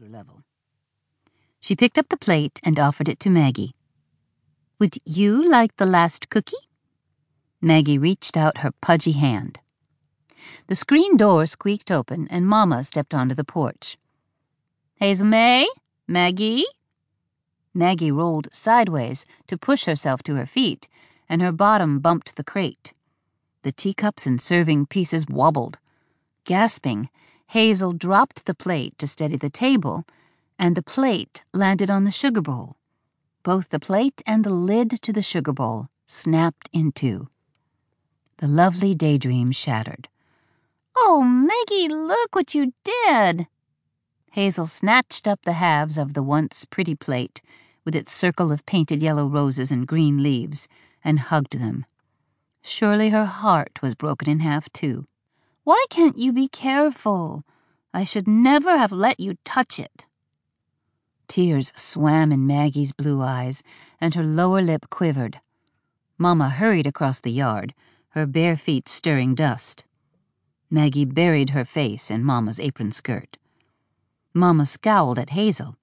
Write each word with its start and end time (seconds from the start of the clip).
shoulder 0.00 0.12
level. 0.12 0.42
She 1.60 1.76
picked 1.76 1.98
up 1.98 2.08
the 2.08 2.16
plate 2.16 2.58
and 2.62 2.78
offered 2.78 3.08
it 3.08 3.20
to 3.20 3.30
Maggie. 3.30 3.72
Would 4.78 4.96
you 5.04 5.46
like 5.46 5.76
the 5.76 5.86
last 5.86 6.30
cookie? 6.30 6.68
Maggie 7.60 7.98
reached 7.98 8.36
out 8.36 8.58
her 8.58 8.72
pudgy 8.80 9.12
hand. 9.12 9.58
The 10.68 10.76
screen 10.76 11.16
door 11.16 11.44
squeaked 11.44 11.90
open 11.90 12.28
and 12.30 12.46
Mama 12.46 12.82
stepped 12.84 13.12
onto 13.12 13.34
the 13.34 13.44
porch. 13.44 13.98
Hazel 14.96 15.26
May? 15.26 15.68
Maggie? 16.08 16.64
Maggie 17.74 18.12
rolled 18.12 18.48
sideways 18.52 19.26
to 19.48 19.58
push 19.58 19.84
herself 19.84 20.22
to 20.22 20.36
her 20.36 20.46
feet, 20.46 20.88
and 21.28 21.42
her 21.42 21.52
bottom 21.52 21.98
bumped 22.00 22.36
the 22.36 22.44
crate. 22.44 22.92
The 23.62 23.72
teacups 23.72 24.26
and 24.26 24.40
serving 24.40 24.86
pieces 24.86 25.26
wobbled. 25.28 25.78
Gasping, 26.44 27.10
Hazel 27.50 27.92
dropped 27.92 28.46
the 28.46 28.54
plate 28.54 28.96
to 28.98 29.08
steady 29.08 29.36
the 29.36 29.50
table, 29.50 30.04
and 30.56 30.76
the 30.76 30.84
plate 30.84 31.42
landed 31.52 31.90
on 31.90 32.04
the 32.04 32.12
sugar 32.12 32.40
bowl. 32.40 32.76
Both 33.42 33.70
the 33.70 33.80
plate 33.80 34.22
and 34.24 34.44
the 34.44 34.50
lid 34.50 35.02
to 35.02 35.12
the 35.12 35.20
sugar 35.20 35.52
bowl 35.52 35.88
snapped 36.06 36.70
in 36.72 36.92
two. 36.92 37.26
The 38.36 38.46
lovely 38.46 38.94
daydream 38.94 39.50
shattered. 39.50 40.08
Oh, 40.94 41.24
Maggie, 41.24 41.92
look 41.92 42.36
what 42.36 42.54
you 42.54 42.72
did! 42.84 43.48
Hazel 44.30 44.66
snatched 44.66 45.26
up 45.26 45.42
the 45.42 45.54
halves 45.54 45.98
of 45.98 46.14
the 46.14 46.22
once 46.22 46.64
pretty 46.64 46.94
plate, 46.94 47.42
with 47.84 47.96
its 47.96 48.12
circle 48.12 48.52
of 48.52 48.64
painted 48.64 49.02
yellow 49.02 49.26
roses 49.26 49.72
and 49.72 49.88
green 49.88 50.22
leaves, 50.22 50.68
and 51.02 51.18
hugged 51.18 51.58
them. 51.58 51.84
Surely 52.62 53.08
her 53.08 53.26
heart 53.26 53.82
was 53.82 53.96
broken 53.96 54.30
in 54.30 54.38
half, 54.38 54.72
too. 54.72 55.04
Why 55.64 55.84
can't 55.90 56.18
you 56.18 56.32
be 56.32 56.48
careful? 56.48 57.44
I 57.92 58.04
should 58.04 58.26
never 58.26 58.78
have 58.78 58.92
let 58.92 59.20
you 59.20 59.36
touch 59.44 59.78
it. 59.78 60.06
Tears 61.28 61.72
swam 61.76 62.32
in 62.32 62.46
Maggie's 62.46 62.92
blue 62.92 63.20
eyes, 63.20 63.62
and 64.00 64.14
her 64.14 64.24
lower 64.24 64.62
lip 64.62 64.90
quivered. 64.90 65.40
Mamma 66.18 66.50
hurried 66.50 66.86
across 66.86 67.20
the 67.20 67.30
yard, 67.30 67.74
her 68.10 68.26
bare 68.26 68.56
feet 68.56 68.88
stirring 68.88 69.34
dust. 69.34 69.84
Maggie 70.70 71.04
buried 71.04 71.50
her 71.50 71.64
face 71.64 72.10
in 72.10 72.24
Mamma's 72.24 72.60
apron 72.60 72.92
skirt. 72.92 73.38
Mamma 74.32 74.66
scowled 74.66 75.18
at 75.18 75.30
Hazel. 75.30 75.76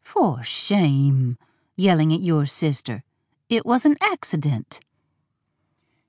For 0.00 0.42
shame, 0.42 1.38
yelling 1.76 2.12
at 2.12 2.20
your 2.20 2.46
sister. 2.46 3.02
It 3.48 3.64
was 3.64 3.86
an 3.86 3.96
accident. 4.02 4.80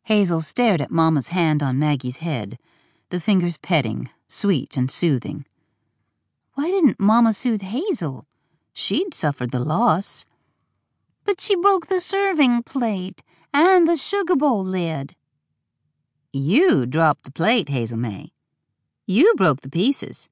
Hazel 0.04 0.42
stared 0.42 0.82
at 0.82 0.92
Mamma's 0.92 1.30
hand 1.30 1.64
on 1.64 1.80
Maggie's 1.80 2.18
head, 2.18 2.58
the 3.12 3.20
fingers 3.20 3.58
petting, 3.58 4.10
sweet 4.28 4.76
and 4.76 4.90
soothing. 4.90 5.46
Why 6.56 6.72
didn't 6.72 7.00
Mamma 7.00 7.34
soothe 7.34 7.62
Hazel? 7.62 8.26
She'd 8.74 9.14
suffered 9.14 9.52
the 9.52 9.60
loss. 9.60 10.26
But 11.26 11.40
she 11.40 11.56
broke 11.56 11.88
the 11.88 12.00
serving 12.00 12.64
plate 12.64 13.22
and 13.54 13.88
the 13.88 13.98
sugar 13.98 14.36
bowl 14.36 14.64
lid. 14.64 15.16
You 16.34 16.86
dropped 16.86 17.24
the 17.26 17.32
plate, 17.32 17.70
Hazel 17.70 17.98
May. 17.98 18.32
You 19.06 19.34
broke 19.36 19.62
the 19.62 19.70
pieces. 19.70 20.30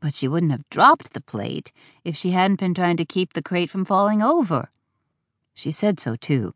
But 0.00 0.14
she 0.14 0.28
wouldn't 0.28 0.52
have 0.52 0.68
dropped 0.70 1.12
the 1.12 1.20
plate 1.20 1.72
if 2.04 2.16
she 2.16 2.30
hadn't 2.30 2.60
been 2.60 2.74
trying 2.74 2.96
to 2.98 3.04
keep 3.04 3.32
the 3.32 3.42
crate 3.42 3.68
from 3.68 3.84
falling 3.84 4.22
over. 4.22 4.70
She 5.54 5.72
said 5.72 5.98
so, 5.98 6.14
too, 6.14 6.54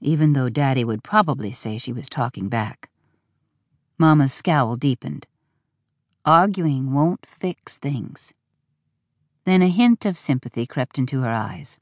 even 0.00 0.34
though 0.34 0.48
Daddy 0.48 0.84
would 0.84 1.02
probably 1.02 1.50
say 1.50 1.78
she 1.78 1.92
was 1.92 2.08
talking 2.08 2.48
back. 2.48 2.88
Mama's 3.98 4.34
scowl 4.34 4.76
deepened. 4.76 5.26
Arguing 6.24 6.92
won't 6.92 7.24
fix 7.24 7.78
things. 7.78 8.34
Then 9.44 9.62
a 9.62 9.68
hint 9.68 10.04
of 10.04 10.18
sympathy 10.18 10.66
crept 10.66 10.98
into 10.98 11.22
her 11.22 11.30
eyes. 11.30 11.80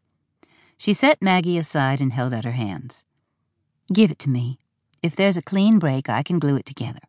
She 0.76 0.94
set 0.94 1.22
Maggie 1.22 1.58
aside 1.58 2.00
and 2.00 2.12
held 2.12 2.32
out 2.34 2.44
her 2.44 2.52
hands. 2.52 3.04
Give 3.92 4.10
it 4.10 4.18
to 4.20 4.30
me. 4.30 4.58
If 5.02 5.16
there's 5.16 5.36
a 5.36 5.42
clean 5.42 5.78
break, 5.78 6.08
I 6.08 6.22
can 6.22 6.39
glue 6.39 6.56
it 6.56 6.66
together. 6.66 7.00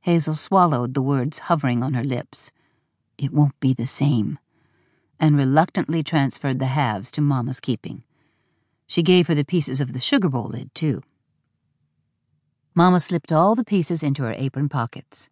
Hazel 0.00 0.34
swallowed 0.34 0.94
the 0.94 1.02
words 1.02 1.40
hovering 1.40 1.82
on 1.82 1.94
her 1.94 2.02
lips. 2.02 2.50
It 3.18 3.32
won't 3.32 3.58
be 3.60 3.72
the 3.72 3.86
same, 3.86 4.38
and 5.20 5.36
reluctantly 5.36 6.02
transferred 6.02 6.58
the 6.58 6.66
halves 6.66 7.10
to 7.12 7.20
Mamma's 7.20 7.60
keeping. 7.60 8.02
She 8.86 9.02
gave 9.02 9.28
her 9.28 9.34
the 9.34 9.44
pieces 9.44 9.80
of 9.80 9.92
the 9.92 10.00
sugar 10.00 10.28
bowl 10.28 10.48
lid, 10.48 10.74
too. 10.74 11.02
Mamma 12.74 13.00
slipped 13.00 13.32
all 13.32 13.54
the 13.54 13.64
pieces 13.64 14.02
into 14.02 14.22
her 14.22 14.32
apron 14.32 14.68
pockets. 14.68 15.28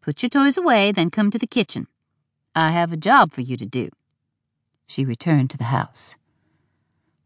Put 0.00 0.22
your 0.22 0.30
toys 0.30 0.56
away, 0.56 0.90
then 0.90 1.10
come 1.10 1.30
to 1.30 1.38
the 1.38 1.46
kitchen. 1.46 1.86
I 2.54 2.70
have 2.70 2.92
a 2.92 2.96
job 2.96 3.32
for 3.32 3.40
you 3.40 3.56
to 3.56 3.66
do. 3.66 3.90
She 4.86 5.04
returned 5.04 5.50
to 5.50 5.58
the 5.58 5.72
house. 5.72 6.16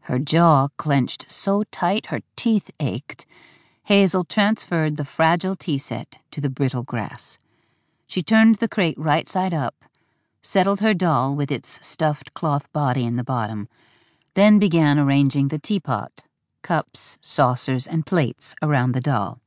Her 0.01 0.19
jaw 0.19 0.69
clenched 0.77 1.31
so 1.31 1.63
tight 1.71 2.07
her 2.07 2.21
teeth 2.35 2.69
ached, 2.79 3.25
Hazel 3.85 4.23
transferred 4.23 4.97
the 4.97 5.05
fragile 5.05 5.55
tea 5.55 5.77
set 5.77 6.17
to 6.31 6.39
the 6.39 6.49
brittle 6.49 6.83
grass. 6.83 7.39
She 8.05 8.21
turned 8.21 8.55
the 8.55 8.67
crate 8.67 8.97
right 8.97 9.27
side 9.27 9.53
up, 9.53 9.83
settled 10.41 10.79
her 10.81 10.93
doll 10.93 11.35
with 11.35 11.51
its 11.51 11.85
stuffed 11.85 12.33
cloth 12.33 12.71
body 12.71 13.05
in 13.05 13.15
the 13.15 13.23
bottom, 13.23 13.67
then 14.33 14.59
began 14.59 14.99
arranging 14.99 15.47
the 15.47 15.59
teapot, 15.59 16.21
cups, 16.67 17.17
saucers, 17.21 17.87
and 17.87 18.05
plates 18.05 18.53
around 18.61 18.91
the 18.91 18.99
doll. 18.99 19.39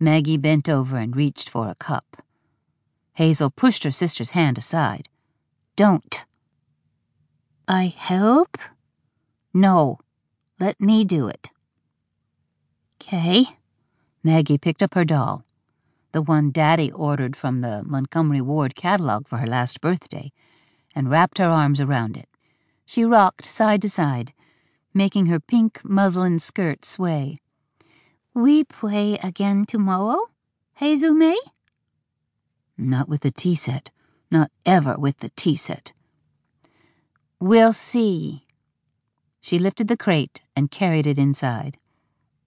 Maggie 0.00 0.38
bent 0.38 0.66
over 0.66 0.96
and 0.96 1.14
reached 1.14 1.50
for 1.50 1.68
a 1.68 1.74
cup. 1.74 2.22
Hazel 3.12 3.50
pushed 3.50 3.84
her 3.84 3.90
sister's 3.90 4.30
hand 4.30 4.56
aside. 4.56 5.10
Don't. 5.76 6.24
I 7.68 7.92
help? 7.94 8.56
No, 9.52 9.98
let 10.58 10.80
me 10.80 11.04
do 11.04 11.28
it. 11.28 11.50
Kay. 12.98 13.44
Maggie 14.24 14.56
picked 14.56 14.82
up 14.82 14.94
her 14.94 15.04
doll, 15.04 15.44
the 16.12 16.22
one 16.22 16.50
Daddy 16.50 16.90
ordered 16.92 17.36
from 17.36 17.60
the 17.60 17.82
Montgomery 17.84 18.40
Ward 18.40 18.74
catalog 18.74 19.28
for 19.28 19.36
her 19.36 19.46
last 19.46 19.82
birthday, 19.82 20.32
and 20.94 21.10
wrapped 21.10 21.36
her 21.36 21.50
arms 21.60 21.78
around 21.78 22.16
it. 22.16 22.28
She 22.86 23.04
rocked 23.04 23.44
side 23.44 23.82
to 23.82 23.90
side, 23.90 24.32
making 24.94 25.26
her 25.26 25.40
pink 25.40 25.80
muslin 25.84 26.38
skirt 26.38 26.84
sway. 26.84 27.38
We 28.34 28.64
play 28.64 29.18
again 29.22 29.64
tomorrow, 29.64 30.26
May? 30.80 31.38
Not 32.76 33.08
with 33.08 33.22
the 33.22 33.30
tea 33.30 33.54
set. 33.54 33.90
Not 34.30 34.50
ever 34.66 34.96
with 34.96 35.18
the 35.18 35.30
tea 35.30 35.56
set. 35.56 35.92
We'll 37.40 37.72
see, 37.72 38.44
she 39.40 39.58
lifted 39.58 39.88
the 39.88 39.96
crate 39.96 40.42
and 40.54 40.70
carried 40.70 41.06
it 41.06 41.18
inside, 41.18 41.78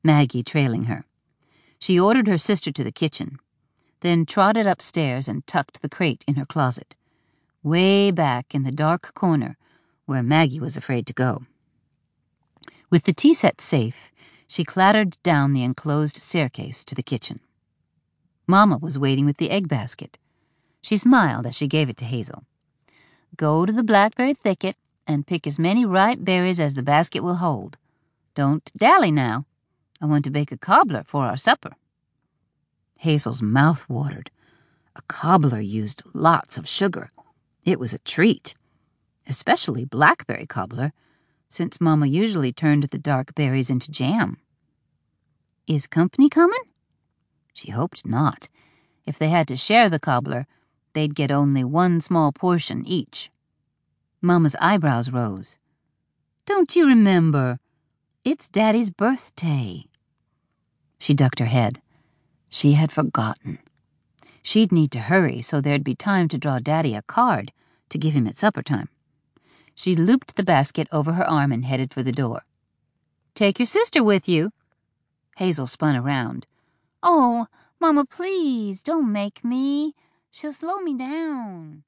Maggie 0.04 0.44
trailing 0.44 0.84
her. 0.84 1.06
She 1.80 2.00
ordered 2.00 2.28
her 2.28 2.38
sister 2.38 2.72
to 2.72 2.84
the 2.84 2.92
kitchen, 2.92 3.40
then 4.02 4.26
trotted 4.26 4.68
upstairs 4.68 5.28
and 5.28 5.48
tucked 5.48 5.82
the 5.82 5.90
crate 5.90 6.24
in 6.28 6.36
her 6.36 6.46
closet, 6.46 6.96
way 7.64 8.12
back 8.12 8.54
in 8.54 8.64
the 8.64 8.72
dark 8.72 9.14
corner 9.14 9.58
where 10.06 10.22
Maggie 10.22 10.60
was 10.60 10.78
afraid 10.78 11.08
to 11.08 11.14
go. 11.14 11.44
With 12.92 13.06
the 13.06 13.14
tea 13.14 13.34
set 13.34 13.62
safe, 13.62 14.12
she 14.48 14.66
clattered 14.66 15.18
down 15.24 15.54
the 15.54 15.64
enclosed 15.64 16.18
staircase 16.18 16.84
to 16.84 16.94
the 16.94 17.02
kitchen. 17.02 17.40
Mamma 18.48 18.78
was 18.78 19.00
waiting 19.00 19.26
with 19.26 19.38
the 19.38 19.50
egg 19.50 19.70
basket. 19.70 20.18
She 20.82 20.98
smiled 20.98 21.48
as 21.48 21.56
she 21.56 21.68
gave 21.68 21.90
it 21.90 21.96
to 21.98 22.06
Hazel. 22.06 22.44
Go 23.38 23.66
to 23.66 23.72
the 23.72 23.82
blackberry 23.82 24.34
thicket 24.34 24.76
and 25.08 25.26
pick 25.26 25.48
as 25.48 25.58
many 25.58 25.86
ripe 25.86 26.20
berries 26.22 26.60
as 26.60 26.74
the 26.74 26.84
basket 26.84 27.24
will 27.24 27.36
hold. 27.36 27.78
Don't 28.36 28.70
dally 28.76 29.10
now. 29.10 29.46
I 30.02 30.06
want 30.06 30.26
to 30.26 30.30
bake 30.30 30.52
a 30.52 30.58
cobbler 30.58 31.04
for 31.06 31.24
our 31.24 31.38
supper. 31.38 31.72
Hazel's 33.00 33.42
mouth 33.42 33.88
watered. 33.88 34.32
A 34.98 35.02
cobbler 35.04 35.62
used 35.62 36.04
lots 36.14 36.58
of 36.58 36.68
sugar. 36.68 37.10
It 37.66 37.80
was 37.80 37.94
a 37.94 38.00
treat, 38.00 38.54
especially 39.28 39.86
blackberry 39.86 40.46
cobbler, 40.46 40.92
since 41.52 41.82
Mamma 41.82 42.08
usually 42.08 42.54
turned 42.54 42.84
the 42.84 42.98
dark 42.98 43.36
berries 43.36 43.70
into 43.70 43.92
jam. 43.92 44.38
Is 45.68 45.86
company 45.86 46.30
coming? 46.30 46.64
She 47.54 47.72
hoped 47.72 48.06
not. 48.06 48.48
If 49.06 49.20
they 49.20 49.30
had 49.30 49.50
to 49.50 49.58
share 49.58 49.90
the 49.90 50.00
cobbler, 50.00 50.48
they'd 50.94 51.14
get 51.14 51.30
only 51.30 51.64
one 51.64 52.00
small 52.00 52.32
portion 52.32 52.86
each. 52.86 53.30
Mamma's 54.22 54.56
eyebrows 54.62 55.12
rose. 55.12 55.58
Don't 56.46 56.76
you 56.76 56.88
remember? 56.88 57.60
It's 58.24 58.48
Daddy's 58.48 58.90
birthday. 58.90 59.86
She 61.00 61.14
ducked 61.14 61.40
her 61.40 61.46
head. 61.46 61.82
She 62.50 62.74
had 62.74 62.92
forgotten. 62.92 63.60
She'd 64.42 64.72
need 64.72 64.92
to 64.92 65.00
hurry 65.00 65.42
so 65.42 65.60
there'd 65.60 65.84
be 65.84 65.96
time 65.96 66.28
to 66.30 66.38
draw 66.38 66.60
Daddy 66.60 66.96
a 66.96 67.02
card 67.02 67.52
to 67.90 67.98
give 67.98 68.14
him 68.14 68.28
at 68.28 68.38
supper 68.38 68.64
time. 68.64 68.88
She 69.76 69.96
looped 69.96 70.36
the 70.36 70.44
basket 70.44 70.88
over 70.92 71.14
her 71.14 71.28
arm 71.28 71.52
and 71.52 71.66
headed 71.66 71.94
for 71.94 72.04
the 72.04 72.12
door. 72.12 72.44
Take 73.34 73.60
your 73.60 73.66
sister 73.66 74.04
with 74.04 74.28
you. 74.28 74.52
Hazel 75.38 75.68
spun 75.68 75.96
around. 75.96 76.46
Oh, 77.02 77.48
Mamma, 77.80 78.06
please, 78.06 78.84
don't 78.84 79.12
make 79.12 79.44
me. 79.44 79.96
She'll 80.30 80.54
slow 80.54 80.80
me 80.80 80.96
down. 80.96 81.84